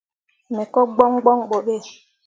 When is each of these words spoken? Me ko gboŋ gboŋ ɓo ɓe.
Me 0.55 0.63
ko 0.73 0.79
gboŋ 0.93 1.11
gboŋ 1.21 1.39
ɓo 1.49 1.57
ɓe. 1.65 1.75